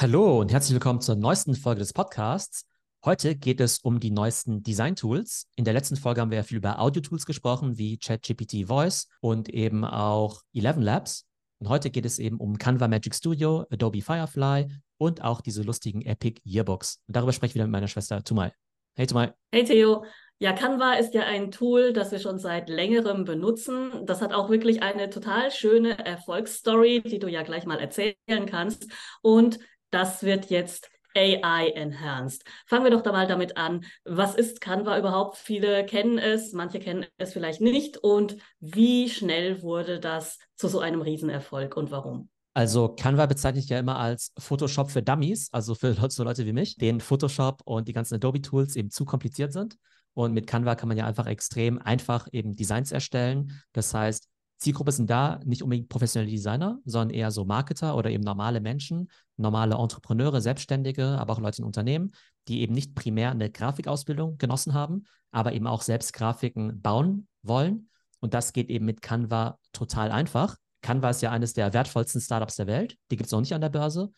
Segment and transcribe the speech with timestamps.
[0.00, 2.68] Hallo und herzlich willkommen zur neuesten Folge des Podcasts.
[3.04, 5.48] Heute geht es um die neuesten Design-Tools.
[5.56, 9.48] In der letzten Folge haben wir ja viel über Audio-Tools gesprochen, wie ChatGPT Voice und
[9.48, 11.26] eben auch Eleven Labs.
[11.58, 16.02] Und heute geht es eben um Canva Magic Studio, Adobe Firefly und auch diese lustigen
[16.02, 17.02] Epic Yearbooks.
[17.08, 18.52] Und darüber spreche ich wieder mit meiner Schwester Tumai.
[18.94, 19.32] Hey Tumai.
[19.50, 20.04] Hey Theo.
[20.38, 24.06] Ja, Canva ist ja ein Tool, das wir schon seit längerem benutzen.
[24.06, 28.88] Das hat auch wirklich eine total schöne Erfolgsstory, die du ja gleich mal erzählen kannst.
[29.22, 29.58] Und
[29.90, 32.44] das wird jetzt AI enhanced.
[32.66, 33.84] Fangen wir doch da mal damit an.
[34.04, 35.36] Was ist Canva überhaupt?
[35.36, 37.96] Viele kennen es, manche kennen es vielleicht nicht.
[37.96, 42.28] Und wie schnell wurde das zu so einem Riesenerfolg und warum?
[42.54, 46.52] Also Canva bezeichne ich ja immer als Photoshop für Dummies, also für so Leute wie
[46.52, 49.76] mich, denen Photoshop und die ganzen Adobe-Tools eben zu kompliziert sind.
[50.14, 53.62] Und mit Canva kann man ja einfach extrem einfach eben Designs erstellen.
[53.72, 54.28] Das heißt,
[54.58, 59.08] Zielgruppe sind da nicht unbedingt professionelle Designer, sondern eher so Marketer oder eben normale Menschen,
[59.36, 62.12] normale Entrepreneure, Selbstständige, aber auch Leute in Unternehmen,
[62.48, 67.88] die eben nicht primär eine Grafikausbildung genossen haben, aber eben auch selbst Grafiken bauen wollen.
[68.20, 70.56] Und das geht eben mit Canva total einfach.
[70.82, 72.96] Canva ist ja eines der wertvollsten Startups der Welt.
[73.10, 74.10] Die gibt es noch nicht an der Börse.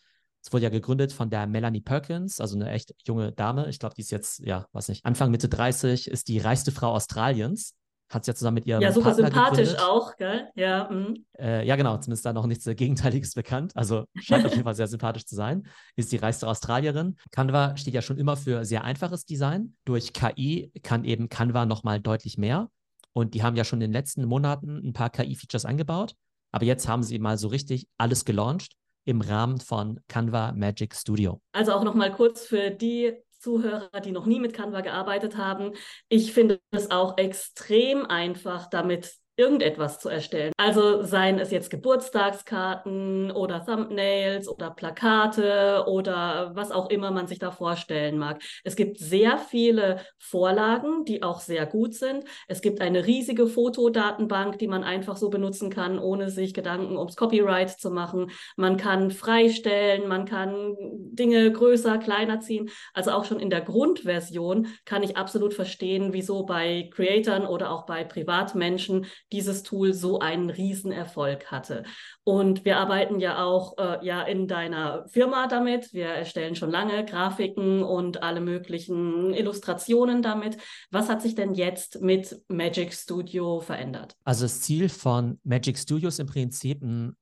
[0.43, 3.69] Es wurde ja gegründet von der Melanie Perkins, also eine echt junge Dame.
[3.69, 6.93] Ich glaube, die ist jetzt, ja, weiß nicht, Anfang, Mitte 30, ist die reichste Frau
[6.93, 7.75] Australiens
[8.11, 9.79] hat sie ja zusammen mit ihrem Ja, super Partner sympathisch gegründet.
[9.81, 10.49] auch, gell?
[10.55, 10.89] Ja.
[10.91, 11.25] Mm.
[11.39, 13.71] Äh, ja, genau, zumindest da noch nichts Gegenteiliges bekannt.
[13.75, 15.67] Also scheint auf jeden Fall sehr sympathisch zu sein.
[15.95, 17.17] Ist die reichste Australierin.
[17.31, 19.75] Canva steht ja schon immer für sehr einfaches Design.
[19.85, 22.69] Durch KI kann eben Canva nochmal deutlich mehr.
[23.13, 26.13] Und die haben ja schon in den letzten Monaten ein paar KI-Features eingebaut.
[26.51, 28.73] Aber jetzt haben sie mal so richtig alles gelauncht
[29.05, 31.41] im Rahmen von Canva Magic Studio.
[31.53, 35.73] Also auch nochmal kurz für die Zuhörer, die noch nie mit Canva gearbeitet haben.
[36.09, 39.11] Ich finde es auch extrem einfach, damit
[39.41, 40.53] irgendetwas zu erstellen.
[40.57, 47.39] Also seien es jetzt Geburtstagskarten oder Thumbnails oder Plakate oder was auch immer man sich
[47.39, 48.43] da vorstellen mag.
[48.63, 52.23] Es gibt sehr viele Vorlagen, die auch sehr gut sind.
[52.47, 57.15] Es gibt eine riesige Fotodatenbank, die man einfach so benutzen kann, ohne sich Gedanken ums
[57.15, 58.29] Copyright zu machen.
[58.57, 62.69] Man kann freistellen, man kann Dinge größer, kleiner ziehen.
[62.93, 67.87] Also auch schon in der Grundversion kann ich absolut verstehen, wieso bei Creatoren oder auch
[67.87, 71.83] bei Privatmenschen dieses Tool so einen Riesenerfolg hatte.
[72.23, 75.93] Und wir arbeiten ja auch äh, ja in deiner Firma damit.
[75.93, 80.57] Wir erstellen schon lange Grafiken und alle möglichen Illustrationen damit.
[80.91, 84.15] Was hat sich denn jetzt mit Magic Studio verändert?
[84.23, 87.15] Also das Ziel von Magic Studio ist im Prinzip ein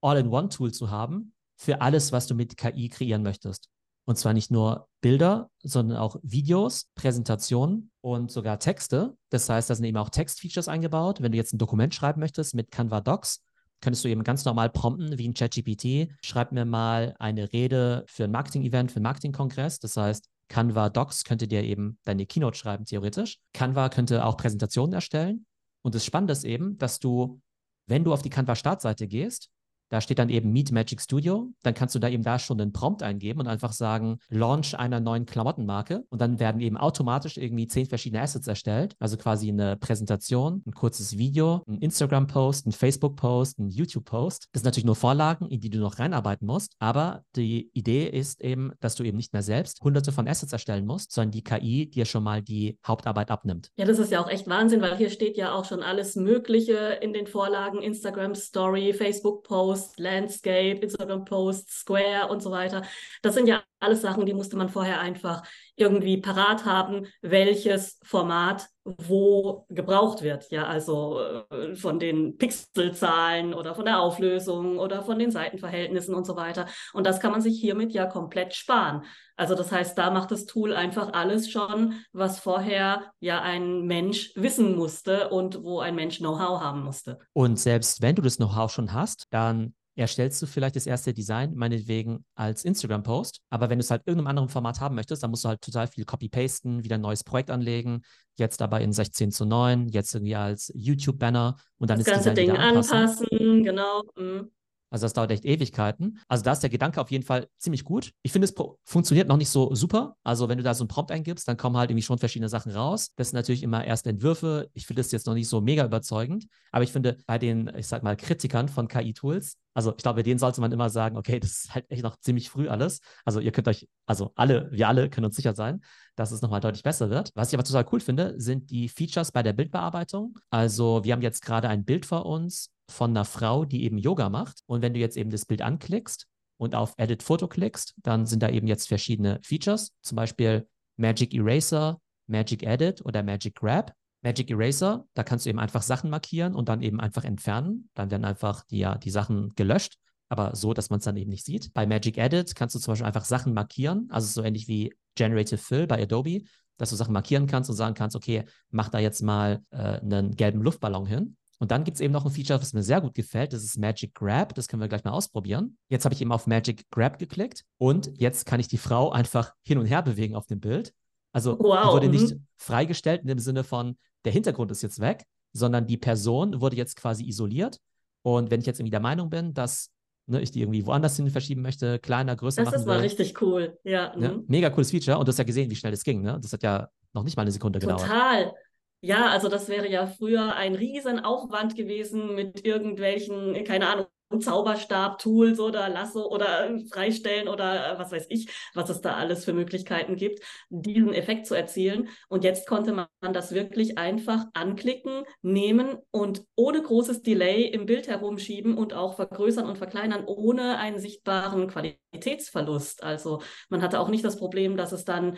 [0.00, 3.70] All-in-One-Tool zu haben für alles, was du mit KI kreieren möchtest.
[4.04, 9.16] Und zwar nicht nur Bilder, sondern auch Videos, Präsentationen und sogar Texte.
[9.30, 11.22] Das heißt, da sind eben auch Textfeatures eingebaut.
[11.22, 13.42] Wenn du jetzt ein Dokument schreiben möchtest mit Canva Docs,
[13.80, 16.08] könntest du eben ganz normal prompten wie ein ChatGPT.
[16.24, 19.80] Schreib mir mal eine Rede für ein Marketing-Event, für einen Marketing-Kongress.
[19.80, 23.38] Das heißt, Canva Docs könnte dir eben deine Keynote schreiben, theoretisch.
[23.52, 25.46] Canva könnte auch Präsentationen erstellen.
[25.82, 27.40] Und das Spannende ist eben, dass du,
[27.88, 29.50] wenn du auf die Canva-Startseite gehst,
[29.92, 31.50] da steht dann eben Meet Magic Studio.
[31.62, 35.00] Dann kannst du da eben da schon einen Prompt eingeben und einfach sagen, Launch einer
[35.00, 36.04] neuen Klamottenmarke.
[36.08, 38.96] Und dann werden eben automatisch irgendwie zehn verschiedene Assets erstellt.
[38.98, 44.48] Also quasi eine Präsentation, ein kurzes Video, ein Instagram-Post, ein Facebook-Post, ein YouTube-Post.
[44.52, 46.74] Das sind natürlich nur Vorlagen, in die du noch reinarbeiten musst.
[46.78, 50.86] Aber die Idee ist eben, dass du eben nicht mehr selbst hunderte von Assets erstellen
[50.86, 53.68] musst, sondern die KI dir schon mal die Hauptarbeit abnimmt.
[53.76, 56.98] Ja, das ist ja auch echt Wahnsinn, weil hier steht ja auch schon alles Mögliche
[57.02, 59.44] in den Vorlagen, Instagram Story, Facebook
[59.82, 62.82] Post, Landscape, Instagram Post, Square und so weiter.
[63.22, 65.42] Das sind ja alles Sachen, die musste man vorher einfach
[65.76, 70.50] irgendwie parat haben, welches Format wo gebraucht wird.
[70.50, 71.20] Ja, also
[71.50, 76.66] äh, von den Pixelzahlen oder von der Auflösung oder von den Seitenverhältnissen und so weiter.
[76.92, 79.04] Und das kann man sich hiermit ja komplett sparen.
[79.36, 84.32] Also das heißt, da macht das Tool einfach alles schon, was vorher ja ein Mensch
[84.34, 87.18] wissen musste und wo ein Mensch Know-how haben musste.
[87.32, 91.54] Und selbst wenn du das Know-how schon hast, dann erstellst du vielleicht das erste Design,
[91.54, 93.40] meinetwegen als Instagram-Post.
[93.50, 95.86] Aber wenn du es halt irgendeinem anderen Format haben möchtest, dann musst du halt total
[95.86, 98.02] viel copy-pasten, wieder ein neues Projekt anlegen.
[98.36, 102.34] Jetzt dabei in 16 zu 9, jetzt irgendwie als YouTube-Banner und dann das ist ganze
[102.34, 102.96] Ding anpassen.
[102.96, 103.62] anpassen.
[103.64, 104.02] Genau.
[104.16, 104.50] Mhm.
[104.92, 106.20] Also das dauert echt Ewigkeiten.
[106.28, 108.12] Also da ist der Gedanke auf jeden Fall ziemlich gut.
[108.22, 108.54] Ich finde, es
[108.84, 110.16] funktioniert noch nicht so super.
[110.22, 112.70] Also wenn du da so einen Prompt eingibst, dann kommen halt irgendwie schon verschiedene Sachen
[112.72, 113.12] raus.
[113.16, 114.68] Das sind natürlich immer erste Entwürfe.
[114.74, 116.46] Ich finde das jetzt noch nicht so mega überzeugend.
[116.70, 120.38] Aber ich finde, bei den, ich sag mal, Kritikern von KI-Tools, also ich glaube, denen
[120.38, 123.00] sollte man immer sagen, okay, das ist halt echt noch ziemlich früh alles.
[123.24, 125.82] Also ihr könnt euch, also alle, wir alle können uns sicher sein,
[126.16, 127.30] dass es nochmal deutlich besser wird.
[127.34, 130.38] Was ich aber total cool finde, sind die Features bei der Bildbearbeitung.
[130.50, 134.28] Also wir haben jetzt gerade ein Bild vor uns von einer Frau, die eben Yoga
[134.28, 134.62] macht.
[134.66, 136.26] Und wenn du jetzt eben das Bild anklickst
[136.58, 141.34] und auf Edit Photo klickst, dann sind da eben jetzt verschiedene Features, zum Beispiel Magic
[141.34, 143.92] Eraser, Magic Edit oder Magic Grab.
[144.24, 147.90] Magic Eraser, da kannst du eben einfach Sachen markieren und dann eben einfach entfernen.
[147.94, 149.96] Dann werden einfach die, ja, die Sachen gelöscht,
[150.28, 151.74] aber so, dass man es dann eben nicht sieht.
[151.74, 155.58] Bei Magic Edit kannst du zum Beispiel einfach Sachen markieren, also so ähnlich wie Generative
[155.58, 156.42] Fill bei Adobe,
[156.78, 160.36] dass du Sachen markieren kannst und sagen kannst, okay, mach da jetzt mal äh, einen
[160.36, 161.36] gelben Luftballon hin.
[161.62, 163.52] Und dann gibt es eben noch ein Feature, was mir sehr gut gefällt.
[163.52, 164.52] Das ist Magic Grab.
[164.56, 165.78] Das können wir gleich mal ausprobieren.
[165.88, 169.54] Jetzt habe ich eben auf Magic Grab geklickt und jetzt kann ich die Frau einfach
[169.62, 170.92] hin und her bewegen auf dem Bild.
[171.30, 171.84] Also wow.
[171.84, 172.46] die wurde nicht mhm.
[172.56, 175.22] freigestellt in dem Sinne von, der Hintergrund ist jetzt weg,
[175.52, 177.78] sondern die Person wurde jetzt quasi isoliert.
[178.22, 179.92] Und wenn ich jetzt irgendwie der Meinung bin, dass
[180.26, 183.78] ne, ich die irgendwie woanders hin verschieben möchte, kleiner, größer das ist mal richtig cool,
[183.84, 184.16] ja.
[184.16, 184.42] Ne?
[184.48, 185.16] Mega cooles Feature.
[185.16, 186.22] Und du hast ja gesehen, wie schnell das ging.
[186.22, 186.40] Ne?
[186.42, 187.98] Das hat ja noch nicht mal eine Sekunde Total.
[187.98, 188.10] gedauert.
[188.10, 188.54] Total.
[189.04, 194.06] Ja, also das wäre ja früher ein Riesenaufwand gewesen mit irgendwelchen, keine Ahnung,
[194.40, 199.44] Zauberstab-Tools oder Lasso oder äh, Freistellen oder äh, was weiß ich, was es da alles
[199.44, 200.40] für Möglichkeiten gibt,
[200.70, 202.08] diesen Effekt zu erzielen.
[202.28, 208.08] Und jetzt konnte man das wirklich einfach anklicken, nehmen und ohne großes Delay im Bild
[208.08, 213.02] herumschieben und auch vergrößern und verkleinern, ohne einen sichtbaren Qualitätsverlust.
[213.02, 215.36] Also man hatte auch nicht das Problem, dass es dann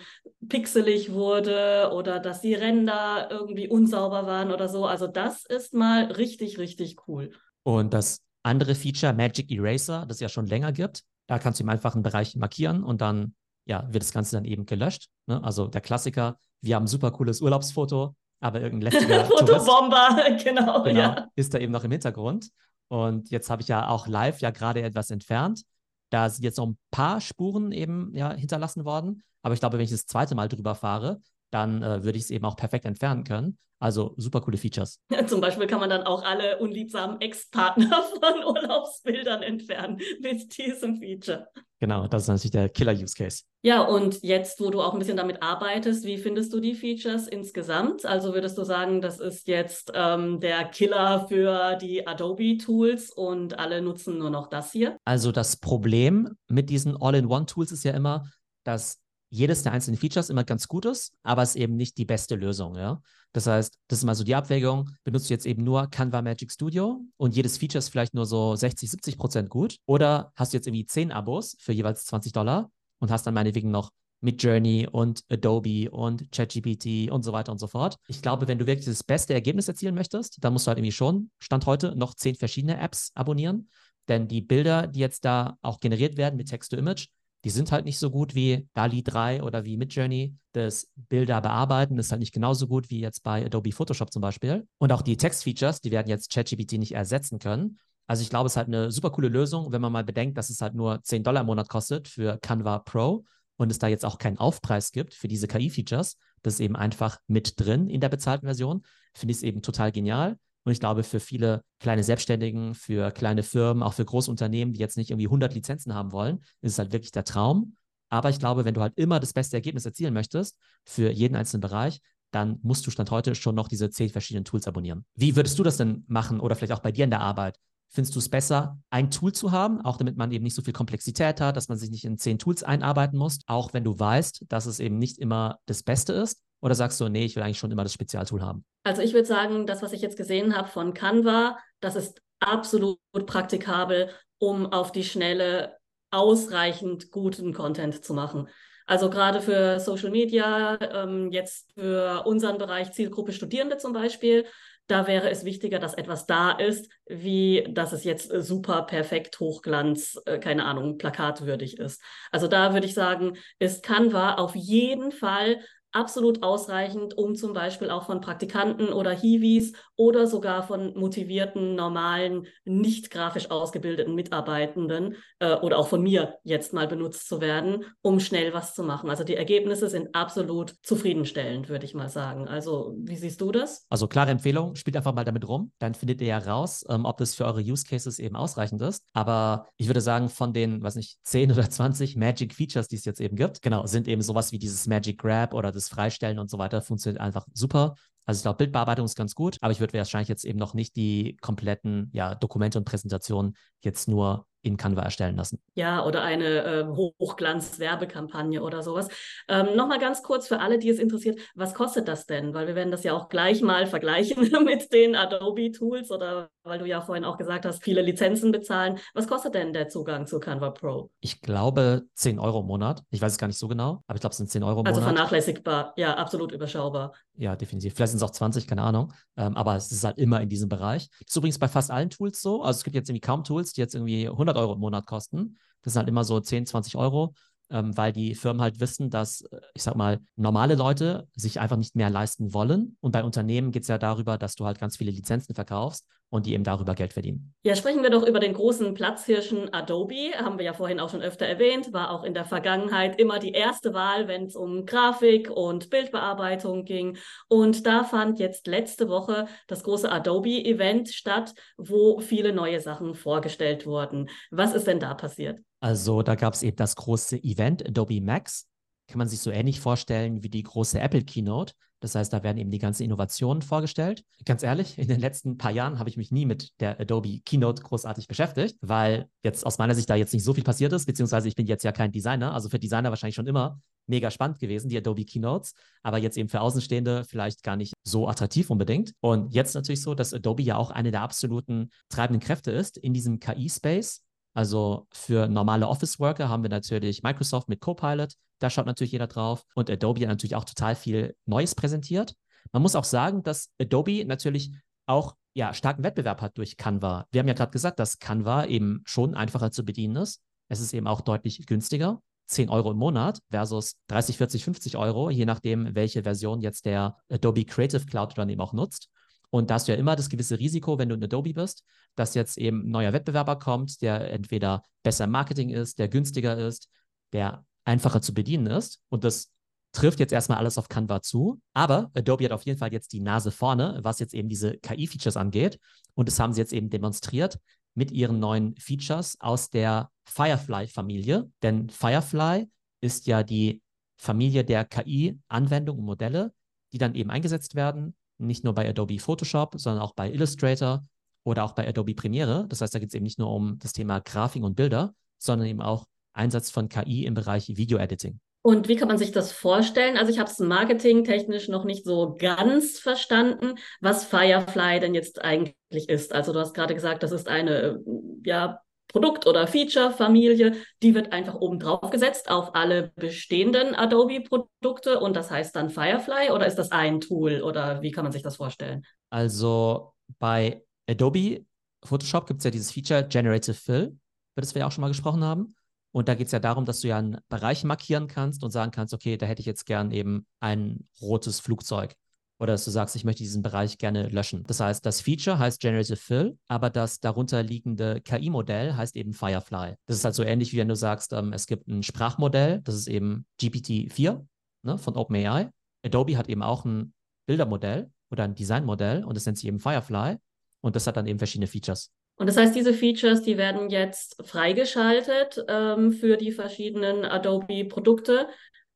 [0.48, 4.86] pixelig wurde oder dass die Ränder irgendwie unsauber waren oder so.
[4.86, 7.30] Also das ist mal richtig, richtig cool.
[7.62, 11.02] Und das andere Feature, Magic Eraser, das es ja schon länger gibt.
[11.26, 13.34] Da kannst du im einfachen Bereich markieren und dann
[13.66, 15.08] ja, wird das Ganze dann eben gelöscht.
[15.26, 15.42] Ne?
[15.42, 21.00] Also der Klassiker, wir haben ein super cooles Urlaubsfoto, aber irgendein lästiger Fotobomber, genau, genau,
[21.00, 21.28] ja.
[21.34, 22.50] ist da eben noch im Hintergrund.
[22.88, 25.62] Und jetzt habe ich ja auch live ja gerade etwas entfernt.
[26.10, 29.22] Da sind jetzt noch ein paar Spuren eben ja hinterlassen worden.
[29.42, 31.20] Aber ich glaube, wenn ich das zweite Mal drüber fahre,
[31.54, 33.58] dann äh, würde ich es eben auch perfekt entfernen können.
[33.78, 34.98] Also super coole Features.
[35.26, 41.48] Zum Beispiel kann man dann auch alle unliebsamen Ex-Partner von Urlaubsbildern entfernen mit diesem Feature.
[41.80, 43.42] Genau, das ist natürlich der Killer-Use-Case.
[43.62, 47.28] Ja, und jetzt, wo du auch ein bisschen damit arbeitest, wie findest du die Features
[47.28, 48.06] insgesamt?
[48.06, 53.82] Also würdest du sagen, das ist jetzt ähm, der Killer für die Adobe-Tools und alle
[53.82, 54.96] nutzen nur noch das hier?
[55.04, 58.24] Also das Problem mit diesen All-in-One-Tools ist ja immer,
[58.64, 59.03] dass
[59.34, 62.36] jedes der einzelnen Features immer ganz gut ist, aber es ist eben nicht die beste
[62.36, 62.76] Lösung.
[62.76, 63.02] Ja?
[63.32, 64.90] Das heißt, das ist mal so die Abwägung.
[65.02, 68.54] Benutzt du jetzt eben nur Canva Magic Studio und jedes Feature ist vielleicht nur so
[68.54, 69.78] 60, 70 Prozent gut?
[69.86, 72.70] Oder hast du jetzt irgendwie 10 Abos für jeweils 20 Dollar
[73.00, 73.90] und hast dann meinetwegen noch
[74.20, 77.96] Midjourney und Adobe und ChatGPT und so weiter und so fort.
[78.06, 80.92] Ich glaube, wenn du wirklich das beste Ergebnis erzielen möchtest, dann musst du halt irgendwie
[80.92, 83.68] schon, Stand heute, noch 10 verschiedene Apps abonnieren.
[84.08, 87.08] Denn die Bilder, die jetzt da auch generiert werden mit Text-to-Image,
[87.44, 90.34] die sind halt nicht so gut wie DALI 3 oder wie Midjourney.
[90.52, 94.66] Das Bilder bearbeiten ist halt nicht genauso gut wie jetzt bei Adobe Photoshop zum Beispiel.
[94.78, 97.78] Und auch die Textfeatures, die werden jetzt ChatGPT nicht ersetzen können.
[98.06, 100.50] Also ich glaube, es ist halt eine super coole Lösung, wenn man mal bedenkt, dass
[100.50, 103.24] es halt nur 10 Dollar im Monat kostet für Canva Pro
[103.56, 106.16] und es da jetzt auch keinen Aufpreis gibt für diese KI-Features.
[106.42, 108.82] Das ist eben einfach mit drin in der bezahlten Version.
[109.14, 110.38] Finde ich es eben total genial.
[110.64, 114.96] Und ich glaube, für viele kleine Selbstständigen, für kleine Firmen, auch für Großunternehmen, die jetzt
[114.96, 117.76] nicht irgendwie 100 Lizenzen haben wollen, ist es halt wirklich der Traum.
[118.08, 121.60] Aber ich glaube, wenn du halt immer das beste Ergebnis erzielen möchtest für jeden einzelnen
[121.60, 122.00] Bereich,
[122.30, 125.04] dann musst du Stand heute schon noch diese zehn verschiedenen Tools abonnieren.
[125.14, 127.58] Wie würdest du das denn machen oder vielleicht auch bei dir in der Arbeit?
[127.88, 130.72] Findest du es besser, ein Tool zu haben, auch damit man eben nicht so viel
[130.72, 134.46] Komplexität hat, dass man sich nicht in zehn Tools einarbeiten muss, auch wenn du weißt,
[134.48, 136.42] dass es eben nicht immer das Beste ist?
[136.64, 138.64] Oder sagst du, nee, ich will eigentlich schon immer das Spezialtool haben?
[138.84, 142.98] Also ich würde sagen, das, was ich jetzt gesehen habe von Canva, das ist absolut
[143.26, 145.76] praktikabel, um auf die Schnelle
[146.10, 148.48] ausreichend guten Content zu machen.
[148.86, 154.46] Also gerade für Social Media, ähm, jetzt für unseren Bereich Zielgruppe Studierende zum Beispiel,
[154.86, 160.18] da wäre es wichtiger, dass etwas da ist, wie dass es jetzt super perfekt Hochglanz,
[160.24, 162.02] äh, keine Ahnung, plakatwürdig ist.
[162.30, 165.60] Also da würde ich sagen, ist Canva auf jeden Fall
[165.94, 172.46] absolut ausreichend, um zum Beispiel auch von Praktikanten oder Hiwis oder sogar von motivierten, normalen,
[172.64, 178.20] nicht grafisch ausgebildeten Mitarbeitenden äh, oder auch von mir jetzt mal benutzt zu werden, um
[178.20, 179.08] schnell was zu machen.
[179.08, 182.48] Also die Ergebnisse sind absolut zufriedenstellend, würde ich mal sagen.
[182.48, 183.86] Also wie siehst du das?
[183.88, 187.18] Also klare Empfehlung, spielt einfach mal damit rum, dann findet ihr ja raus, ähm, ob
[187.18, 189.04] das für eure Use Cases eben ausreichend ist.
[189.12, 193.04] Aber ich würde sagen, von den, was nicht, 10 oder 20 Magic Features, die es
[193.04, 196.38] jetzt eben gibt, genau, sind eben sowas wie dieses Magic Grab oder das das Freistellen
[196.38, 197.94] und so weiter funktioniert einfach super.
[198.26, 200.96] Also ich glaube, Bildbearbeitung ist ganz gut, aber ich würde wahrscheinlich jetzt eben noch nicht
[200.96, 205.60] die kompletten ja, Dokumente und Präsentationen jetzt nur in Canva erstellen lassen.
[205.74, 209.08] Ja, oder eine äh, Hochglanz-Werbekampagne oder sowas.
[209.48, 212.54] Ähm, Nochmal ganz kurz für alle, die es interessiert, was kostet das denn?
[212.54, 216.86] Weil wir werden das ja auch gleich mal vergleichen mit den Adobe-Tools oder weil du
[216.86, 218.98] ja vorhin auch gesagt hast, viele Lizenzen bezahlen.
[219.12, 221.10] Was kostet denn der Zugang zu Canva Pro?
[221.20, 223.02] Ich glaube 10 Euro im Monat.
[223.10, 224.86] Ich weiß es gar nicht so genau, aber ich glaube, es sind 10 Euro im
[224.86, 225.10] also Monat.
[225.10, 227.12] Also vernachlässigbar, ja, absolut überschaubar.
[227.36, 227.94] Ja, definitiv.
[227.94, 229.12] Vielleicht sind es auch 20, keine Ahnung.
[229.36, 231.08] Ähm, aber es ist halt immer in diesem Bereich.
[231.10, 232.62] Das ist übrigens bei fast allen Tools so.
[232.62, 235.58] Also es gibt jetzt irgendwie kaum Tools, die jetzt irgendwie 100 Euro im Monat kosten.
[235.82, 237.34] Das sind halt immer so 10, 20 Euro
[237.70, 241.76] ähm, weil die Firmen halt wissen, dass, äh, ich sag mal, normale Leute sich einfach
[241.76, 242.96] nicht mehr leisten wollen.
[243.00, 246.46] Und bei Unternehmen geht es ja darüber, dass du halt ganz viele Lizenzen verkaufst und
[246.46, 247.54] die eben darüber Geld verdienen.
[247.62, 250.32] Ja, sprechen wir doch über den großen Platzhirschen Adobe.
[250.34, 253.52] Haben wir ja vorhin auch schon öfter erwähnt, war auch in der Vergangenheit immer die
[253.52, 257.18] erste Wahl, wenn es um Grafik und Bildbearbeitung ging.
[257.48, 263.86] Und da fand jetzt letzte Woche das große Adobe-Event statt, wo viele neue Sachen vorgestellt
[263.86, 264.28] wurden.
[264.50, 265.60] Was ist denn da passiert?
[265.84, 268.70] Also da gab es eben das große Event Adobe Max.
[269.06, 271.74] Kann man sich so ähnlich vorstellen wie die große Apple Keynote.
[272.00, 274.24] Das heißt, da werden eben die ganzen Innovationen vorgestellt.
[274.46, 277.82] Ganz ehrlich, in den letzten paar Jahren habe ich mich nie mit der Adobe Keynote
[277.82, 281.48] großartig beschäftigt, weil jetzt aus meiner Sicht da jetzt nicht so viel passiert ist, beziehungsweise
[281.48, 282.54] ich bin jetzt ja kein Designer.
[282.54, 286.48] Also für Designer wahrscheinlich schon immer mega spannend gewesen, die Adobe Keynotes, aber jetzt eben
[286.48, 289.12] für Außenstehende vielleicht gar nicht so attraktiv unbedingt.
[289.20, 293.12] Und jetzt natürlich so, dass Adobe ja auch eine der absoluten treibenden Kräfte ist in
[293.12, 294.23] diesem KI-Space.
[294.54, 298.34] Also für normale Office-Worker haben wir natürlich Microsoft mit Copilot.
[298.60, 299.64] Da schaut natürlich jeder drauf.
[299.74, 302.34] Und Adobe hat natürlich auch total viel Neues präsentiert.
[302.72, 304.72] Man muss auch sagen, dass Adobe natürlich
[305.06, 307.26] auch ja, starken Wettbewerb hat durch Canva.
[307.30, 310.40] Wir haben ja gerade gesagt, dass Canva eben schon einfacher zu bedienen ist.
[310.68, 312.20] Es ist eben auch deutlich günstiger.
[312.46, 317.16] 10 Euro im Monat versus 30, 40, 50 Euro, je nachdem, welche Version jetzt der
[317.30, 319.08] Adobe Creative Cloud dann eben auch nutzt.
[319.54, 321.84] Und da hast du ja immer das gewisse Risiko, wenn du in Adobe bist,
[322.16, 326.58] dass jetzt eben ein neuer Wettbewerber kommt, der entweder besser im Marketing ist, der günstiger
[326.58, 326.90] ist,
[327.32, 329.00] der einfacher zu bedienen ist.
[329.10, 329.52] Und das
[329.92, 331.60] trifft jetzt erstmal alles auf Canva zu.
[331.72, 335.36] Aber Adobe hat auf jeden Fall jetzt die Nase vorne, was jetzt eben diese KI-Features
[335.36, 335.78] angeht.
[336.14, 337.60] Und das haben sie jetzt eben demonstriert
[337.94, 341.48] mit ihren neuen Features aus der Firefly-Familie.
[341.62, 342.68] Denn Firefly
[343.00, 343.82] ist ja die
[344.16, 346.52] Familie der KI-Anwendungen und Modelle,
[346.92, 351.04] die dann eben eingesetzt werden nicht nur bei Adobe Photoshop, sondern auch bei Illustrator
[351.44, 352.66] oder auch bei Adobe Premiere.
[352.68, 355.68] Das heißt, da geht es eben nicht nur um das Thema Grafik und Bilder, sondern
[355.68, 358.40] eben auch Einsatz von KI im Bereich Video-Editing.
[358.66, 360.16] Und wie kann man sich das vorstellen?
[360.16, 366.08] Also ich habe es marketingtechnisch noch nicht so ganz verstanden, was Firefly denn jetzt eigentlich
[366.08, 366.32] ist.
[366.32, 368.02] Also du hast gerade gesagt, das ist eine
[368.42, 368.80] ja,
[369.14, 375.52] Produkt- oder Feature-Familie, die wird einfach oben drauf gesetzt auf alle bestehenden Adobe-Produkte und das
[375.52, 379.06] heißt dann Firefly oder ist das ein Tool oder wie kann man sich das vorstellen?
[379.30, 381.64] Also bei Adobe
[382.04, 384.18] Photoshop gibt es ja dieses Feature Generative Fill,
[384.54, 385.76] über das wir ja auch schon mal gesprochen haben.
[386.10, 388.90] Und da geht es ja darum, dass du ja einen Bereich markieren kannst und sagen
[388.90, 392.16] kannst, okay, da hätte ich jetzt gern eben ein rotes Flugzeug
[392.64, 394.64] oder dass du sagst, ich möchte diesen Bereich gerne löschen.
[394.66, 399.96] Das heißt, das Feature heißt Generative Fill, aber das darunter liegende KI-Modell heißt eben Firefly.
[400.06, 402.94] Das ist halt so ähnlich, wie wenn du sagst, ähm, es gibt ein Sprachmodell, das
[402.94, 404.46] ist eben GPT-4
[404.82, 405.68] ne, von OpenAI.
[406.06, 407.12] Adobe hat eben auch ein
[407.46, 410.38] Bildermodell oder ein Designmodell und das nennt sich eben Firefly
[410.80, 412.10] und das hat dann eben verschiedene Features.
[412.36, 418.48] Und das heißt, diese Features, die werden jetzt freigeschaltet ähm, für die verschiedenen Adobe-Produkte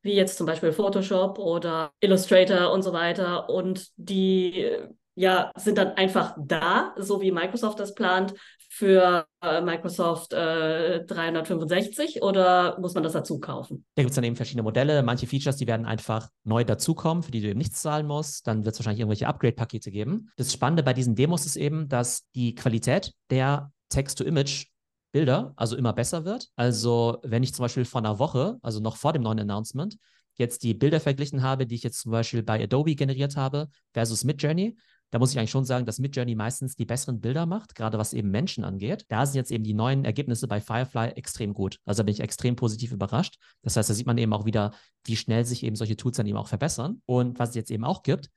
[0.08, 3.48] wie jetzt zum Beispiel Photoshop oder Illustrator und so weiter.
[3.48, 4.66] Und die
[5.14, 8.34] ja, sind dann einfach da, so wie Microsoft das plant,
[8.70, 13.84] für äh, Microsoft äh, 365 oder muss man das dazu kaufen?
[13.96, 15.02] Da gibt es dann eben verschiedene Modelle.
[15.02, 18.46] Manche Features, die werden einfach neu dazukommen, für die du eben nichts zahlen musst.
[18.46, 20.30] Dann wird es wahrscheinlich irgendwelche Upgrade-Pakete geben.
[20.36, 24.66] Das Spannende bei diesen Demos ist eben, dass die Qualität der Text-to-Image
[25.12, 26.48] Bilder, also immer besser wird.
[26.56, 29.96] Also wenn ich zum Beispiel vor einer Woche, also noch vor dem neuen Announcement,
[30.34, 34.24] jetzt die Bilder verglichen habe, die ich jetzt zum Beispiel bei Adobe generiert habe versus
[34.24, 34.76] Midjourney,
[35.10, 38.12] da muss ich eigentlich schon sagen, dass Midjourney meistens die besseren Bilder macht, gerade was
[38.12, 39.06] eben Menschen angeht.
[39.08, 41.78] Da sind jetzt eben die neuen Ergebnisse bei Firefly extrem gut.
[41.86, 43.38] Also da bin ich extrem positiv überrascht.
[43.62, 44.72] Das heißt, da sieht man eben auch wieder,
[45.04, 47.00] wie schnell sich eben solche Tools dann eben auch verbessern.
[47.06, 48.28] Und was es jetzt eben auch gibt,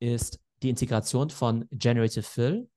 [0.00, 2.68] ist die Integration von Generative Fill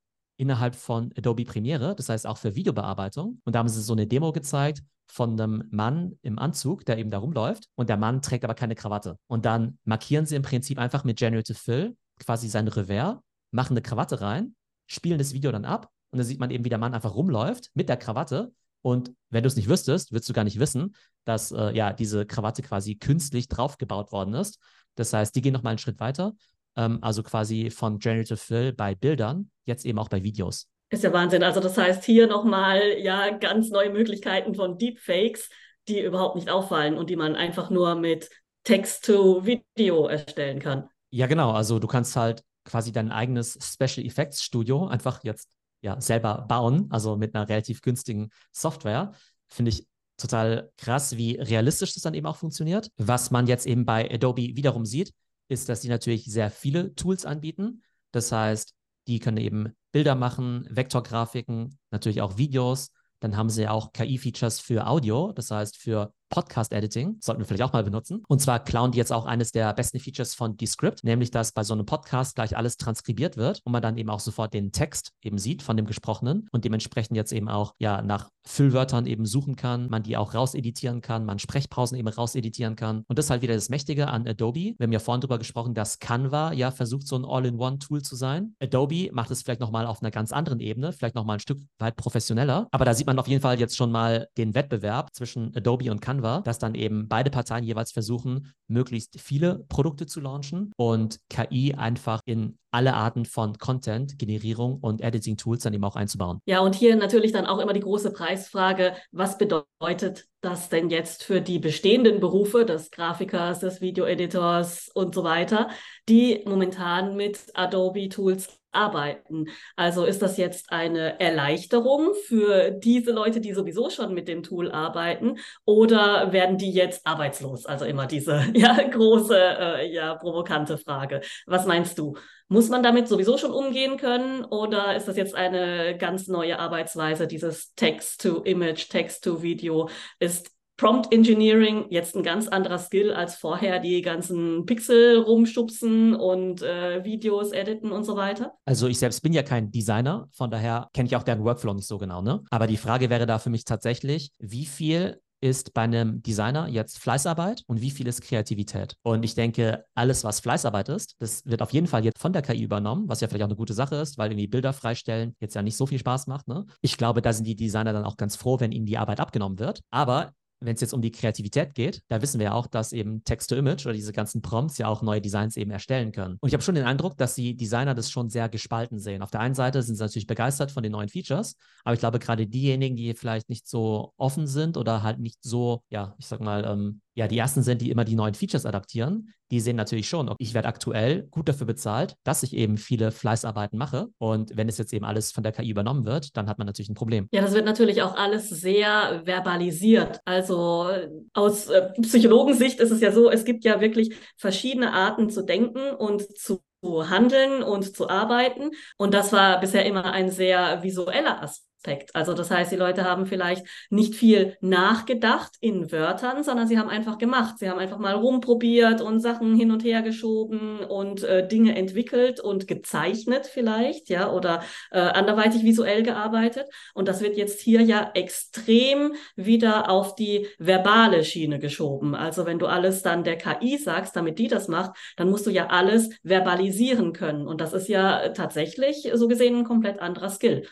[0.42, 3.40] innerhalb von Adobe Premiere, das heißt auch für Videobearbeitung.
[3.46, 7.12] Und da haben sie so eine Demo gezeigt von einem Mann im Anzug, der eben
[7.12, 9.18] da rumläuft und der Mann trägt aber keine Krawatte.
[9.28, 13.18] Und dann markieren sie im Prinzip einfach mit Generative Fill quasi sein Revers,
[13.52, 14.56] machen eine Krawatte rein,
[14.88, 17.70] spielen das Video dann ab und dann sieht man eben, wie der Mann einfach rumläuft
[17.76, 18.52] mit der Krawatte.
[18.82, 22.26] Und wenn du es nicht wüsstest, würdest du gar nicht wissen, dass äh, ja diese
[22.26, 24.58] Krawatte quasi künstlich draufgebaut worden ist.
[24.96, 26.34] Das heißt, die gehen nochmal einen Schritt weiter
[26.76, 30.68] ähm, also quasi von Generative Fill bei Bildern, jetzt eben auch bei Videos.
[30.90, 31.44] Ist ja Wahnsinn.
[31.44, 35.50] Also das heißt hier nochmal ja ganz neue Möglichkeiten von Deepfakes,
[35.88, 38.30] die überhaupt nicht auffallen und die man einfach nur mit
[38.64, 40.90] Text-to-Video erstellen kann.
[41.10, 41.52] Ja, genau.
[41.52, 45.50] Also du kannst halt quasi dein eigenes Special Effects Studio einfach jetzt
[45.82, 49.14] ja selber bauen, also mit einer relativ günstigen Software.
[49.48, 49.88] Finde ich
[50.18, 52.90] total krass, wie realistisch das dann eben auch funktioniert.
[52.98, 55.12] Was man jetzt eben bei Adobe wiederum sieht,
[55.52, 57.84] ist, dass sie natürlich sehr viele Tools anbieten.
[58.12, 58.74] Das heißt,
[59.08, 62.92] die können eben Bilder machen, Vektorgrafiken, natürlich auch Videos.
[63.20, 67.74] Dann haben sie auch KI-Features für Audio, das heißt für Podcast-Editing, sollten wir vielleicht auch
[67.74, 68.24] mal benutzen.
[68.28, 71.64] Und zwar klauen die jetzt auch eines der besten Features von Descript, nämlich dass bei
[71.64, 75.12] so einem Podcast gleich alles transkribiert wird und man dann eben auch sofort den Text
[75.22, 79.56] eben sieht von dem Gesprochenen und dementsprechend jetzt eben auch ja nach Füllwörtern eben suchen
[79.56, 83.04] kann, man die auch rauseditieren kann, man Sprechpausen eben rauseditieren kann.
[83.08, 84.74] Und das ist halt wieder das Mächtige an Adobe.
[84.78, 88.56] Wir haben ja vorhin drüber gesprochen, dass Canva ja versucht, so ein All-in-One-Tool zu sein.
[88.60, 91.98] Adobe macht es vielleicht nochmal auf einer ganz anderen Ebene, vielleicht nochmal ein Stück weit
[91.98, 92.68] professioneller.
[92.72, 96.00] Aber da sieht man auf jeden Fall jetzt schon mal den Wettbewerb zwischen Adobe und
[96.00, 101.20] Canva Canva, dass dann eben beide Parteien jeweils versuchen, möglichst viele Produkte zu launchen und
[101.30, 106.40] KI einfach in alle Arten von Content, Generierung und Editing-Tools dann eben auch einzubauen.
[106.46, 111.24] Ja, und hier natürlich dann auch immer die große Preisfrage, was bedeutet das denn jetzt
[111.24, 115.70] für die bestehenden Berufe des Grafikers, des Videoeditors und so weiter,
[116.08, 119.46] die momentan mit Adobe-Tools arbeiten.
[119.76, 124.72] Also ist das jetzt eine Erleichterung für diese Leute, die sowieso schon mit dem Tool
[124.72, 127.66] arbeiten, oder werden die jetzt arbeitslos?
[127.66, 131.22] Also immer diese ja, große, äh, ja, provokante Frage.
[131.46, 132.16] Was meinst du?
[132.48, 137.26] Muss man damit sowieso schon umgehen können oder ist das jetzt eine ganz neue Arbeitsweise,
[137.26, 139.90] dieses Text-to-Image, Text-to-Video?
[140.20, 140.52] Ist
[140.82, 147.06] Prompt Engineering jetzt ein ganz anderer Skill als vorher die ganzen Pixel rumschubsen und äh,
[147.06, 148.54] Videos editen und so weiter?
[148.66, 151.86] Also ich selbst bin ja kein Designer, von daher kenne ich auch deren Workflow nicht
[151.86, 152.24] so genau.
[152.24, 152.44] Ne?
[152.50, 156.98] Aber die Frage wäre da für mich tatsächlich, wie viel ist bei einem Designer jetzt
[156.98, 158.96] Fleißarbeit und wie viel ist Kreativität?
[159.04, 162.42] Und ich denke, alles, was Fleißarbeit ist, das wird auf jeden Fall jetzt von der
[162.42, 165.54] KI übernommen, was ja vielleicht auch eine gute Sache ist, weil irgendwie Bilder freistellen jetzt
[165.54, 166.48] ja nicht so viel Spaß macht.
[166.48, 166.66] Ne?
[166.82, 169.60] Ich glaube, da sind die Designer dann auch ganz froh, wenn ihnen die Arbeit abgenommen
[169.60, 169.82] wird.
[169.92, 173.24] Aber wenn es jetzt um die Kreativität geht, da wissen wir ja auch, dass eben
[173.24, 176.38] Text-to-Image oder diese ganzen Prompts ja auch neue Designs eben erstellen können.
[176.40, 179.22] Und ich habe schon den Eindruck, dass die Designer das schon sehr gespalten sehen.
[179.24, 182.20] Auf der einen Seite sind sie natürlich begeistert von den neuen Features, aber ich glaube,
[182.20, 186.40] gerade diejenigen, die vielleicht nicht so offen sind oder halt nicht so, ja, ich sag
[186.42, 190.08] mal, ähm, ja, die ersten sind, die immer die neuen Features adaptieren, die sehen natürlich
[190.08, 194.08] schon, okay, ich werde aktuell gut dafür bezahlt, dass ich eben viele Fleißarbeiten mache.
[194.18, 196.90] Und wenn es jetzt eben alles von der KI übernommen wird, dann hat man natürlich
[196.90, 197.28] ein Problem.
[197.32, 200.22] Ja, das wird natürlich auch alles sehr verbalisiert.
[200.24, 200.90] Also
[201.34, 205.92] aus äh, Psychologensicht ist es ja so, es gibt ja wirklich verschiedene Arten zu denken
[205.92, 208.72] und zu handeln und zu arbeiten.
[208.98, 211.71] Und das war bisher immer ein sehr visueller Aspekt.
[211.82, 212.16] Aspekt.
[212.16, 216.90] Also das heißt, die Leute haben vielleicht nicht viel nachgedacht in Wörtern, sondern sie haben
[216.90, 217.58] einfach gemacht.
[217.58, 222.40] Sie haben einfach mal rumprobiert und Sachen hin und her geschoben und äh, Dinge entwickelt
[222.40, 226.68] und gezeichnet vielleicht, ja, oder äh, anderweitig visuell gearbeitet.
[226.94, 232.14] Und das wird jetzt hier ja extrem wieder auf die verbale Schiene geschoben.
[232.14, 235.50] Also wenn du alles dann der KI sagst, damit die das macht, dann musst du
[235.50, 237.48] ja alles verbalisieren können.
[237.48, 240.68] Und das ist ja tatsächlich so gesehen ein komplett anderer Skill.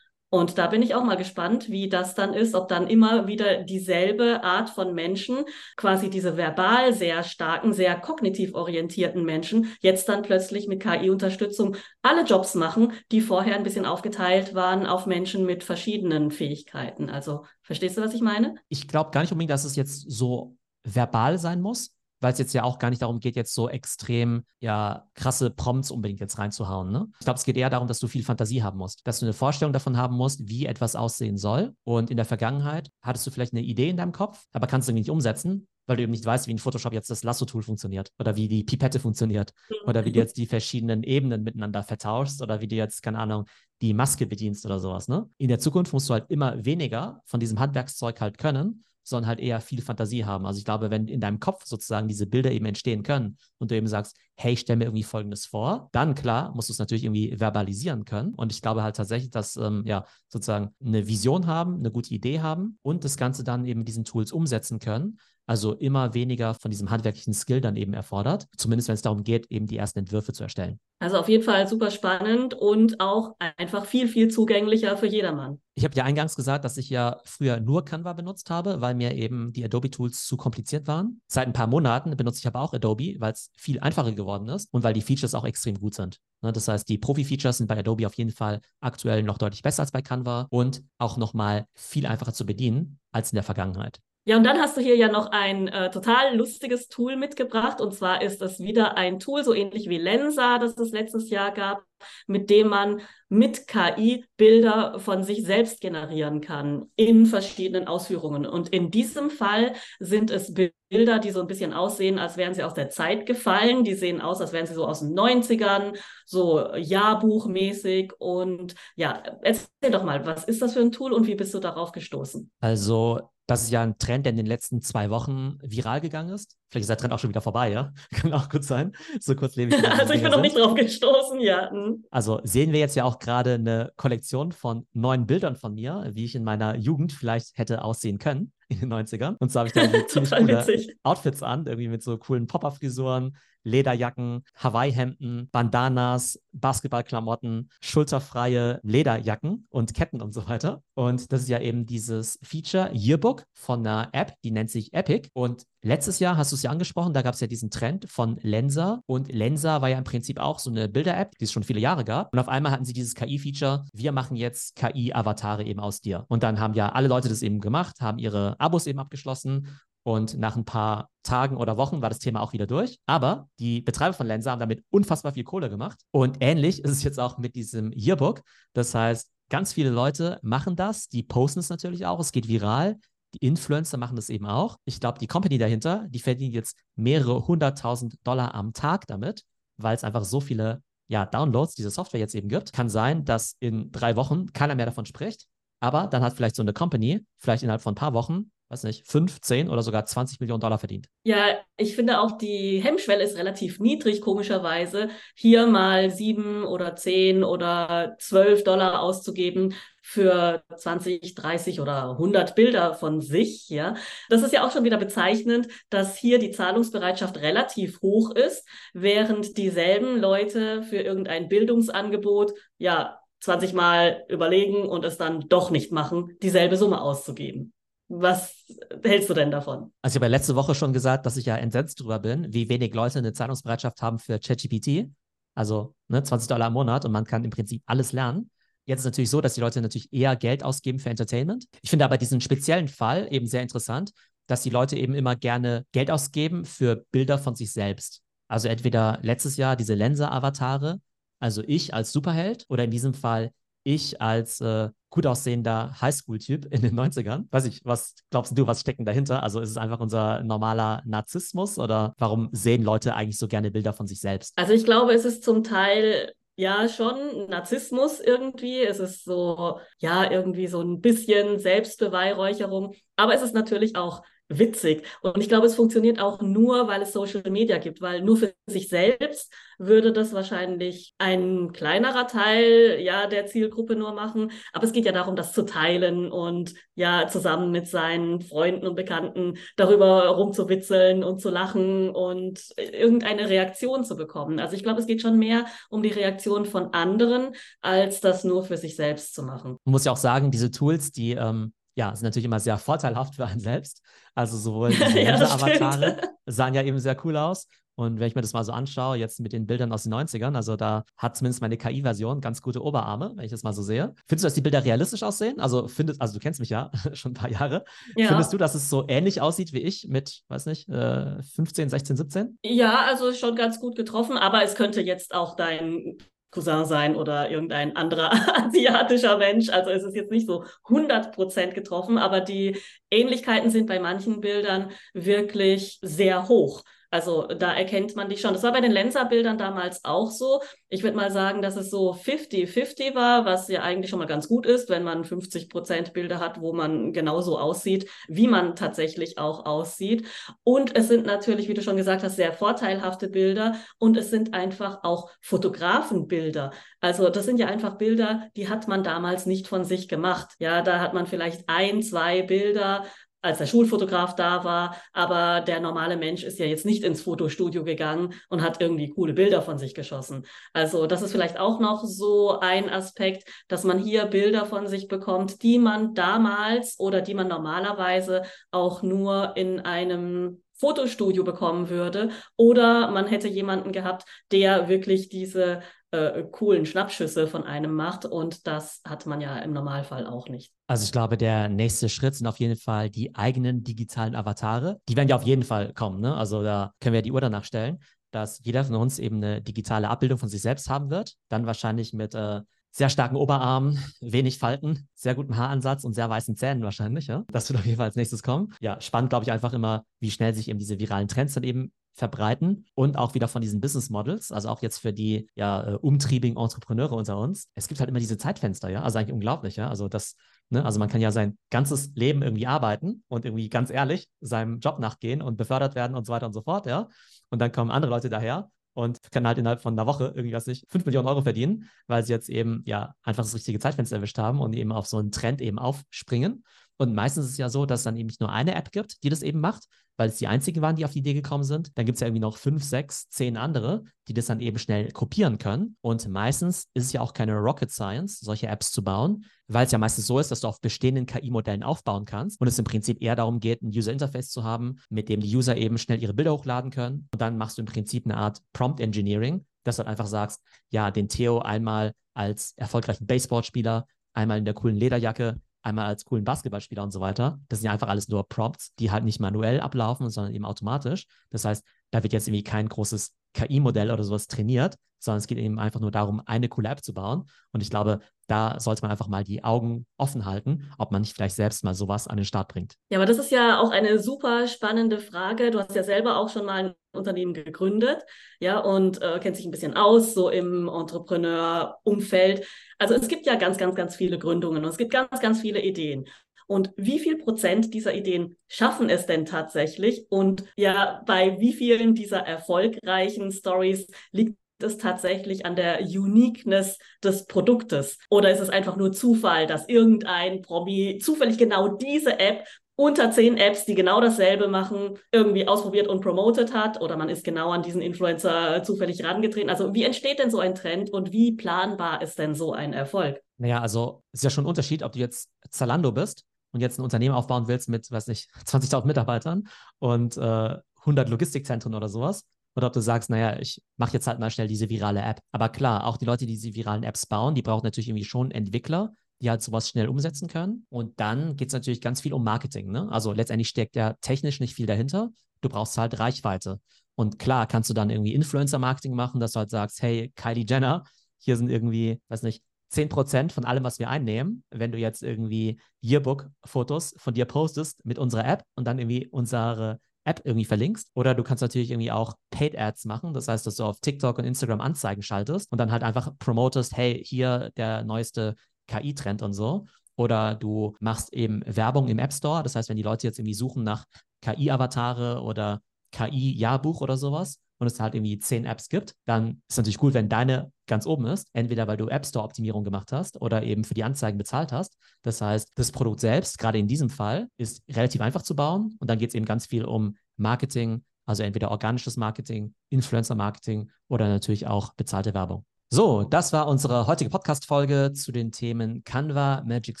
[0.34, 3.62] Und da bin ich auch mal gespannt, wie das dann ist, ob dann immer wieder
[3.62, 5.44] dieselbe Art von Menschen,
[5.76, 12.24] quasi diese verbal sehr starken, sehr kognitiv orientierten Menschen, jetzt dann plötzlich mit KI-Unterstützung alle
[12.24, 17.10] Jobs machen, die vorher ein bisschen aufgeteilt waren auf Menschen mit verschiedenen Fähigkeiten.
[17.10, 18.56] Also verstehst du, was ich meine?
[18.68, 22.54] Ich glaube gar nicht unbedingt, dass es jetzt so verbal sein muss weil es jetzt
[22.54, 26.90] ja auch gar nicht darum geht, jetzt so extrem ja krasse Prompts unbedingt jetzt reinzuhauen.
[26.90, 27.06] Ne?
[27.18, 29.32] Ich glaube, es geht eher darum, dass du viel Fantasie haben musst, dass du eine
[29.32, 31.74] Vorstellung davon haben musst, wie etwas aussehen soll.
[31.84, 34.92] Und in der Vergangenheit hattest du vielleicht eine Idee in deinem Kopf, aber kannst du
[34.92, 38.36] nicht umsetzen, weil du eben nicht weißt, wie in Photoshop jetzt das Lasso-Tool funktioniert oder
[38.36, 39.52] wie die Pipette funktioniert
[39.86, 43.44] oder wie du jetzt die verschiedenen Ebenen miteinander vertauschst oder wie du jetzt, keine Ahnung,
[43.82, 45.08] die Maske bedienst oder sowas.
[45.08, 45.28] Ne?
[45.36, 49.40] In der Zukunft musst du halt immer weniger von diesem Handwerkszeug halt können sondern halt
[49.40, 50.46] eher viel Fantasie haben.
[50.46, 53.76] Also ich glaube, wenn in deinem Kopf sozusagen diese Bilder eben entstehen können und du
[53.76, 57.36] eben sagst, hey, stell mir irgendwie Folgendes vor, dann klar, musst du es natürlich irgendwie
[57.36, 58.34] verbalisieren können.
[58.34, 62.40] Und ich glaube halt tatsächlich, dass ähm, ja sozusagen eine Vision haben, eine gute Idee
[62.40, 65.18] haben und das Ganze dann eben mit diesen Tools umsetzen können.
[65.46, 69.50] Also immer weniger von diesem handwerklichen Skill dann eben erfordert, zumindest wenn es darum geht,
[69.50, 70.80] eben die ersten Entwürfe zu erstellen.
[71.00, 75.60] Also auf jeden Fall super spannend und auch einfach viel, viel zugänglicher für jedermann.
[75.74, 79.12] Ich habe ja eingangs gesagt, dass ich ja früher nur Canva benutzt habe, weil mir
[79.12, 81.20] eben die Adobe-Tools zu kompliziert waren.
[81.26, 84.48] Seit ein paar Monaten benutze ich aber auch Adobe, weil es viel einfacher geworden geworden
[84.48, 86.18] ist und weil die Features auch extrem gut sind.
[86.42, 89.82] Ne, das heißt, die Profi-Features sind bei Adobe auf jeden Fall aktuell noch deutlich besser
[89.82, 94.00] als bei Canva und auch nochmal viel einfacher zu bedienen als in der Vergangenheit.
[94.26, 97.82] Ja, und dann hast du hier ja noch ein äh, total lustiges Tool mitgebracht.
[97.82, 101.52] Und zwar ist das wieder ein Tool, so ähnlich wie Lensa, das es letztes Jahr
[101.52, 101.82] gab,
[102.26, 108.46] mit dem man mit KI Bilder von sich selbst generieren kann in verschiedenen Ausführungen.
[108.46, 112.62] Und in diesem Fall sind es Bilder, die so ein bisschen aussehen, als wären sie
[112.62, 113.84] aus der Zeit gefallen.
[113.84, 118.14] Die sehen aus, als wären sie so aus den 90ern, so Jahrbuchmäßig.
[118.18, 121.58] Und ja, erzähl doch mal, was ist das für ein Tool und wie bist du
[121.58, 122.50] darauf gestoßen?
[122.60, 126.56] Also das ist ja ein Trend, der in den letzten zwei Wochen viral gegangen ist.
[126.74, 127.92] Vielleicht ist der Trend auch schon wieder vorbei, ja?
[128.10, 128.96] Kann auch gut sein.
[129.20, 129.88] So kurz lebe ich.
[129.88, 131.70] also ich bin noch nicht drauf gestoßen, ja.
[131.70, 132.04] Hm.
[132.10, 136.24] Also sehen wir jetzt ja auch gerade eine Kollektion von neuen Bildern von mir, wie
[136.24, 139.36] ich in meiner Jugend vielleicht hätte aussehen können in den 90ern.
[139.38, 140.96] Und so habe ich da ziemlich coole witzig.
[141.04, 150.20] Outfits an, irgendwie mit so coolen Popper-Frisuren, Lederjacken, Hawaii-Hemden, Bandanas, Basketballklamotten, schulterfreie Lederjacken und Ketten
[150.20, 150.82] und so weiter.
[150.94, 155.30] Und das ist ja eben dieses Feature Yearbook von einer App, die nennt sich Epic.
[155.32, 158.38] Und letztes Jahr hast du es ja angesprochen, da gab es ja diesen Trend von
[158.42, 159.00] Lensa.
[159.06, 162.04] Und Lensa war ja im Prinzip auch so eine Bilder-App, die es schon viele Jahre
[162.04, 162.32] gab.
[162.32, 166.24] Und auf einmal hatten sie dieses KI-Feature, wir machen jetzt KI-Avatare eben aus dir.
[166.28, 169.68] Und dann haben ja alle Leute das eben gemacht, haben ihre Abos eben abgeschlossen
[170.04, 172.98] und nach ein paar Tagen oder Wochen war das Thema auch wieder durch.
[173.06, 175.98] Aber die Betreiber von Lensa haben damit unfassbar viel Kohle gemacht.
[176.10, 178.42] Und ähnlich ist es jetzt auch mit diesem Yearbook.
[178.74, 181.08] Das heißt, ganz viele Leute machen das.
[181.08, 182.20] Die posten es natürlich auch.
[182.20, 182.98] Es geht viral.
[183.34, 184.78] Die Influencer machen das eben auch.
[184.84, 189.42] Ich glaube, die Company dahinter, die verdient jetzt mehrere hunderttausend Dollar am Tag damit,
[189.76, 192.72] weil es einfach so viele ja, Downloads dieser Software jetzt eben gibt.
[192.72, 195.46] Kann sein, dass in drei Wochen keiner mehr davon spricht.
[195.80, 199.06] Aber dann hat vielleicht so eine Company, vielleicht innerhalb von ein paar Wochen, weiß nicht,
[199.06, 201.08] 5, 10 oder sogar 20 Millionen Dollar verdient.
[201.24, 207.44] Ja, ich finde auch die Hemmschwelle ist relativ niedrig, komischerweise, hier mal 7 oder 10
[207.44, 209.74] oder 12 Dollar auszugeben
[210.06, 213.94] für 20, 30 oder 100 Bilder von sich, ja.
[214.28, 219.56] Das ist ja auch schon wieder bezeichnend, dass hier die Zahlungsbereitschaft relativ hoch ist, während
[219.56, 226.36] dieselben Leute für irgendein Bildungsangebot, ja, 20 Mal überlegen und es dann doch nicht machen,
[226.42, 227.72] dieselbe Summe auszugeben.
[228.08, 228.66] Was
[229.02, 229.94] hältst du denn davon?
[230.02, 232.92] Also ich habe letzte Woche schon gesagt, dass ich ja entsetzt drüber bin, wie wenig
[232.92, 235.10] Leute eine Zahlungsbereitschaft haben für ChatGPT.
[235.54, 238.50] Also ne, 20 Dollar im Monat und man kann im Prinzip alles lernen.
[238.86, 241.66] Jetzt natürlich so, dass die Leute natürlich eher Geld ausgeben für Entertainment.
[241.82, 244.12] Ich finde aber diesen speziellen Fall eben sehr interessant,
[244.46, 248.20] dass die Leute eben immer gerne Geld ausgeben für Bilder von sich selbst.
[248.48, 251.00] Also entweder letztes Jahr diese Lenser-Avatare,
[251.40, 253.50] also ich als Superheld, oder in diesem Fall
[253.84, 257.44] ich als äh, gut aussehender Highschool-Typ in den 90ern.
[257.50, 259.42] Weiß ich, was glaubst du, was steckt dahinter?
[259.42, 263.92] Also ist es einfach unser normaler Narzissmus oder warum sehen Leute eigentlich so gerne Bilder
[263.92, 264.52] von sich selbst?
[264.56, 268.82] Also ich glaube, es ist zum Teil ja schon Narzissmus irgendwie.
[268.82, 272.94] Es ist so, ja, irgendwie so ein bisschen Selbstbeweihräucherung.
[273.16, 275.06] Aber es ist natürlich auch witzig.
[275.22, 278.54] Und ich glaube, es funktioniert auch nur, weil es Social Media gibt, weil nur für
[278.66, 284.52] sich selbst würde das wahrscheinlich ein kleinerer Teil ja der Zielgruppe nur machen.
[284.72, 288.94] Aber es geht ja darum, das zu teilen und ja zusammen mit seinen Freunden und
[288.94, 294.60] Bekannten darüber rumzuwitzeln und zu lachen und irgendeine Reaktion zu bekommen.
[294.60, 298.64] Also ich glaube, es geht schon mehr um die Reaktion von anderen, als das nur
[298.64, 299.76] für sich selbst zu machen.
[299.84, 303.34] Man muss ja auch sagen, diese Tools, die ähm ja, sind natürlich immer sehr vorteilhaft
[303.34, 304.02] für einen selbst.
[304.34, 307.68] Also sowohl diese ja, Avatare sahen ja eben sehr cool aus.
[307.96, 310.56] Und wenn ich mir das mal so anschaue, jetzt mit den Bildern aus den 90ern,
[310.56, 314.14] also da hat zumindest meine KI-Version ganz gute Oberarme, wenn ich das mal so sehe.
[314.26, 315.60] Findest du, dass die Bilder realistisch aussehen?
[315.60, 317.84] Also findest, also du kennst mich ja schon ein paar Jahre.
[318.16, 318.28] Ja.
[318.28, 322.58] Findest du, dass es so ähnlich aussieht wie ich mit, weiß nicht, 15, 16, 17?
[322.64, 326.16] Ja, also schon ganz gut getroffen, aber es könnte jetzt auch dein
[326.54, 328.30] Cousin sein oder irgendein anderer
[328.66, 329.68] asiatischer Mensch.
[329.68, 332.78] Also es ist jetzt nicht so 100% getroffen, aber die
[333.10, 336.84] Ähnlichkeiten sind bei manchen Bildern wirklich sehr hoch.
[337.14, 338.54] Also da erkennt man dich schon.
[338.54, 340.60] Das war bei den Lenser-Bildern damals auch so.
[340.88, 344.48] Ich würde mal sagen, dass es so 50-50 war, was ja eigentlich schon mal ganz
[344.48, 349.38] gut ist, wenn man 50 Prozent Bilder hat, wo man genauso aussieht, wie man tatsächlich
[349.38, 350.26] auch aussieht.
[350.64, 354.52] Und es sind natürlich, wie du schon gesagt hast, sehr vorteilhafte Bilder und es sind
[354.52, 356.72] einfach auch Fotografenbilder.
[357.00, 360.54] Also das sind ja einfach Bilder, die hat man damals nicht von sich gemacht.
[360.58, 363.04] Ja, da hat man vielleicht ein, zwei Bilder
[363.44, 367.84] als der Schulfotograf da war, aber der normale Mensch ist ja jetzt nicht ins Fotostudio
[367.84, 370.46] gegangen und hat irgendwie coole Bilder von sich geschossen.
[370.72, 375.08] Also das ist vielleicht auch noch so ein Aspekt, dass man hier Bilder von sich
[375.08, 382.30] bekommt, die man damals oder die man normalerweise auch nur in einem Fotostudio bekommen würde.
[382.56, 388.24] Oder man hätte jemanden gehabt, der wirklich diese äh, coolen Schnappschüsse von einem macht.
[388.24, 390.72] Und das hat man ja im Normalfall auch nicht.
[390.86, 395.00] Also ich glaube, der nächste Schritt sind auf jeden Fall die eigenen digitalen Avatare.
[395.08, 396.20] Die werden ja auf jeden Fall kommen.
[396.20, 396.34] Ne?
[396.34, 397.98] Also da können wir die Uhr danach stellen,
[398.30, 401.34] dass jeder von uns eben eine digitale Abbildung von sich selbst haben wird.
[401.48, 402.60] Dann wahrscheinlich mit äh,
[402.94, 407.26] sehr starken Oberarmen, wenig Falten, sehr gutem Haaransatz und sehr weißen Zähnen wahrscheinlich.
[407.26, 407.44] Ja?
[407.48, 408.72] Das wird auf jeden Fall als nächstes kommen.
[408.80, 411.92] Ja, spannend, glaube ich, einfach immer, wie schnell sich eben diese viralen Trends dann eben
[412.12, 415.94] verbreiten und auch wieder von diesen Business Models, also auch jetzt für die ja äh,
[415.96, 417.68] umtriebigen Entrepreneure unter uns.
[417.74, 420.36] Es gibt halt immer diese Zeitfenster, ja, also eigentlich unglaublich, ja, also das,
[420.70, 424.78] ne, also man kann ja sein ganzes Leben irgendwie arbeiten und irgendwie ganz ehrlich seinem
[424.78, 427.08] Job nachgehen und befördert werden und so weiter und so fort, ja,
[427.50, 430.66] und dann kommen andere Leute daher und können halt innerhalb von einer Woche irgendwie, was
[430.66, 434.38] nicht, 5 Millionen Euro verdienen, weil sie jetzt eben ja einfach das richtige Zeitfenster erwischt
[434.38, 436.64] haben und eben auf so einen Trend eben aufspringen.
[436.96, 439.22] Und meistens ist es ja so, dass es dann eben nicht nur eine App gibt,
[439.24, 441.90] die das eben macht, weil es die einzigen waren, die auf die Idee gekommen sind.
[441.96, 445.10] Dann gibt es ja irgendwie noch fünf, sechs, zehn andere, die das dann eben schnell
[445.10, 445.96] kopieren können.
[446.02, 449.92] Und meistens ist es ja auch keine Rocket Science, solche Apps zu bauen, weil es
[449.92, 453.20] ja meistens so ist, dass du auf bestehenden KI-Modellen aufbauen kannst und es im Prinzip
[453.20, 456.52] eher darum geht, ein User-Interface zu haben, mit dem die User eben schnell ihre Bilder
[456.52, 457.28] hochladen können.
[457.32, 460.60] Und dann machst du im Prinzip eine Art Prompt Engineering, dass du halt einfach sagst,
[460.90, 466.44] ja, den Theo einmal als erfolgreichen Baseballspieler, einmal in der coolen Lederjacke, einmal als coolen
[466.44, 467.60] Basketballspieler und so weiter.
[467.68, 471.26] Das sind ja einfach alles nur Prompts, die halt nicht manuell ablaufen, sondern eben automatisch.
[471.50, 475.58] Das heißt, da wird jetzt irgendwie kein großes KI-Modell oder sowas trainiert, sondern es geht
[475.58, 477.44] eben einfach nur darum, eine coole App zu bauen.
[477.72, 481.34] Und ich glaube, da sollte man einfach mal die Augen offen halten, ob man nicht
[481.34, 482.94] vielleicht selbst mal sowas an den Start bringt.
[483.10, 485.70] Ja, aber das ist ja auch eine super spannende Frage.
[485.70, 488.24] Du hast ja selber auch schon mal ein Unternehmen gegründet,
[488.60, 492.66] ja, und äh, kennt sich ein bisschen aus, so im Entrepreneur-Umfeld.
[492.98, 495.80] Also es gibt ja ganz, ganz, ganz viele Gründungen und es gibt ganz, ganz viele
[495.80, 496.26] Ideen.
[496.66, 500.26] Und wie viel Prozent dieser Ideen schaffen es denn tatsächlich?
[500.30, 507.46] Und ja, bei wie vielen dieser erfolgreichen Stories liegt es tatsächlich an der Uniqueness des
[507.46, 508.18] Produktes?
[508.30, 513.56] Oder ist es einfach nur Zufall, dass irgendein Promi zufällig genau diese App unter zehn
[513.56, 517.82] Apps, die genau dasselbe machen, irgendwie ausprobiert und promotet hat oder man ist genau an
[517.82, 519.68] diesen Influencer zufällig herangetreten.
[519.68, 523.40] Also wie entsteht denn so ein Trend und wie planbar ist denn so ein Erfolg?
[523.58, 526.98] Naja, also es ist ja schon ein Unterschied, ob du jetzt Zalando bist und jetzt
[526.98, 532.46] ein Unternehmen aufbauen willst mit, weiß nicht, 20.000 Mitarbeitern und äh, 100 Logistikzentren oder sowas.
[532.76, 535.40] Oder ob du sagst, naja, ich mache jetzt halt mal schnell diese virale App.
[535.52, 538.50] Aber klar, auch die Leute, die diese viralen Apps bauen, die brauchen natürlich irgendwie schon
[538.50, 540.86] Entwickler, die halt sowas schnell umsetzen können.
[540.88, 542.90] Und dann geht es natürlich ganz viel um Marketing.
[542.90, 543.08] Ne?
[543.10, 545.30] Also letztendlich steckt ja technisch nicht viel dahinter.
[545.60, 546.80] Du brauchst halt Reichweite.
[547.14, 551.04] Und klar, kannst du dann irgendwie Influencer-Marketing machen, dass du halt sagst, hey, Kylie Jenner,
[551.38, 555.80] hier sind irgendwie, weiß nicht, 10% von allem, was wir einnehmen, wenn du jetzt irgendwie
[556.02, 561.10] Yearbook-Fotos von dir postest mit unserer App und dann irgendwie unsere App irgendwie verlinkst.
[561.14, 563.32] Oder du kannst natürlich irgendwie auch Paid Ads machen.
[563.32, 566.96] Das heißt, dass du auf TikTok und Instagram Anzeigen schaltest und dann halt einfach promotest,
[566.96, 568.54] hey, hier der neueste
[568.88, 569.86] KI-Trend und so.
[570.16, 572.62] Oder du machst eben Werbung im App Store.
[572.62, 574.04] Das heißt, wenn die Leute jetzt irgendwie suchen nach
[574.42, 575.80] KI-Avatare oder
[576.12, 580.28] KI-Jahrbuch oder sowas, und es halt irgendwie zehn Apps gibt, dann ist natürlich cool, wenn
[580.28, 581.48] deine ganz oben ist.
[581.52, 584.96] Entweder weil du App Store-Optimierung gemacht hast oder eben für die Anzeigen bezahlt hast.
[585.22, 588.96] Das heißt, das Produkt selbst, gerade in diesem Fall, ist relativ einfach zu bauen.
[589.00, 594.28] Und dann geht es eben ganz viel um Marketing, also entweder organisches Marketing, Influencer-Marketing oder
[594.28, 595.64] natürlich auch bezahlte Werbung.
[595.90, 600.00] So, das war unsere heutige Podcast-Folge zu den Themen Canva, Magic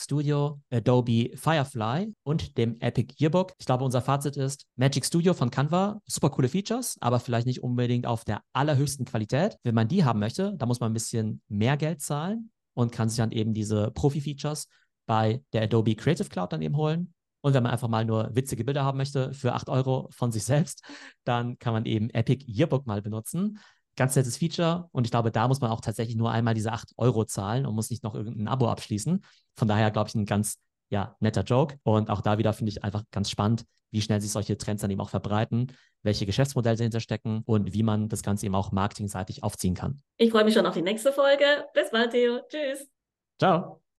[0.00, 3.52] Studio, Adobe Firefly und dem Epic Yearbook.
[3.58, 7.62] Ich glaube, unser Fazit ist, Magic Studio von Canva, super coole Features, aber vielleicht nicht
[7.62, 9.56] unbedingt auf der allerhöchsten Qualität.
[9.62, 13.08] Wenn man die haben möchte, da muss man ein bisschen mehr Geld zahlen und kann
[13.08, 14.66] sich dann eben diese Profi-Features
[15.06, 17.14] bei der Adobe Creative Cloud dann eben holen.
[17.40, 20.44] Und wenn man einfach mal nur witzige Bilder haben möchte für 8 Euro von sich
[20.44, 20.82] selbst,
[21.24, 23.60] dann kann man eben Epic Yearbook mal benutzen
[23.96, 26.92] ganz nettes Feature und ich glaube, da muss man auch tatsächlich nur einmal diese 8
[26.96, 29.24] Euro zahlen und muss nicht noch irgendein Abo abschließen.
[29.56, 30.58] Von daher glaube ich ein ganz
[30.90, 34.32] ja, netter Joke und auch da wieder finde ich einfach ganz spannend, wie schnell sich
[34.32, 38.46] solche Trends dann eben auch verbreiten, welche Geschäftsmodelle dahinter stecken und wie man das Ganze
[38.46, 40.02] eben auch marketingseitig aufziehen kann.
[40.16, 41.44] Ich freue mich schon auf die nächste Folge.
[41.74, 42.40] Bis bald, Theo.
[42.48, 42.88] Tschüss.
[43.38, 43.83] Ciao.